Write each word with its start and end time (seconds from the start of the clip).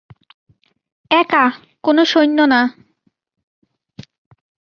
একা, 1.11 1.43
কোনো 1.83 2.01
সৈন্য 2.05 2.39
না। 2.45 2.61